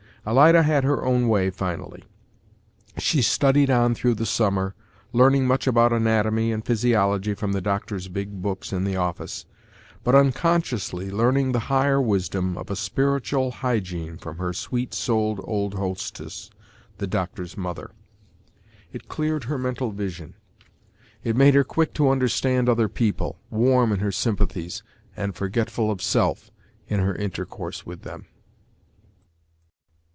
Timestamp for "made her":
21.35-21.63